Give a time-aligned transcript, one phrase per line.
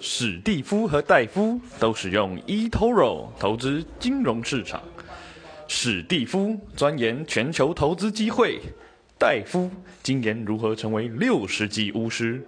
[0.00, 4.82] 史蒂夫和戴夫都使用 eToro 投资金融市场。
[5.68, 8.58] 史蒂夫钻研全球投资机会，
[9.18, 9.70] 戴夫
[10.02, 12.42] 精研如何成为六十级巫师。